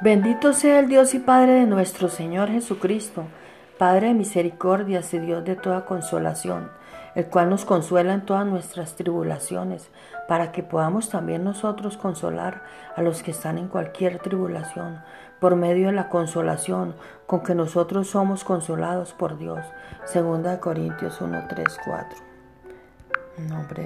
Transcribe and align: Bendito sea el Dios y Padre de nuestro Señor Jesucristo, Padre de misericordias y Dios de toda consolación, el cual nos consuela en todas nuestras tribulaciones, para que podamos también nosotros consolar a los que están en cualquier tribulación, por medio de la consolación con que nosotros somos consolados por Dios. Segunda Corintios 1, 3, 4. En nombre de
Bendito 0.00 0.52
sea 0.52 0.80
el 0.80 0.88
Dios 0.88 1.14
y 1.14 1.20
Padre 1.20 1.52
de 1.52 1.66
nuestro 1.66 2.08
Señor 2.08 2.48
Jesucristo, 2.48 3.24
Padre 3.78 4.08
de 4.08 4.14
misericordias 4.14 5.14
y 5.14 5.18
Dios 5.20 5.44
de 5.44 5.54
toda 5.54 5.84
consolación, 5.84 6.70
el 7.14 7.26
cual 7.26 7.50
nos 7.50 7.64
consuela 7.64 8.14
en 8.14 8.24
todas 8.24 8.46
nuestras 8.46 8.96
tribulaciones, 8.96 9.90
para 10.26 10.50
que 10.50 10.62
podamos 10.62 11.08
también 11.08 11.44
nosotros 11.44 11.96
consolar 11.96 12.62
a 12.96 13.02
los 13.02 13.22
que 13.22 13.30
están 13.30 13.58
en 13.58 13.68
cualquier 13.68 14.18
tribulación, 14.18 15.00
por 15.40 15.56
medio 15.56 15.86
de 15.86 15.92
la 15.92 16.08
consolación 16.08 16.94
con 17.26 17.42
que 17.42 17.54
nosotros 17.54 18.08
somos 18.08 18.44
consolados 18.44 19.12
por 19.12 19.38
Dios. 19.38 19.64
Segunda 20.04 20.58
Corintios 20.58 21.20
1, 21.20 21.46
3, 21.48 21.78
4. 21.84 22.18
En 23.38 23.48
nombre 23.48 23.74
de 23.74 23.80